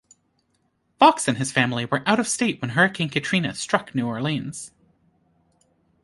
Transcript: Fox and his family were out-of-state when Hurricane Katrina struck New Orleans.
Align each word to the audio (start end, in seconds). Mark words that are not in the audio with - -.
Fox 0.97 1.27
and 1.27 1.37
his 1.37 1.51
family 1.51 1.85
were 1.85 2.01
out-of-state 2.07 2.59
when 2.59 2.71
Hurricane 2.71 3.07
Katrina 3.07 3.53
struck 3.53 3.93
New 3.93 4.07
Orleans. 4.07 4.71